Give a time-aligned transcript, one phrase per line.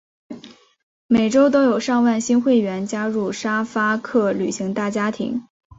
[1.05, 5.43] 每周都有上万新会员加入沙发客旅行大家庭。